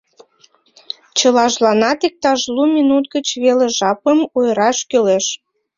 [1.17, 5.25] Чылажланат иктаж лу минут гыч веле жапым ойыраш кӱлеш.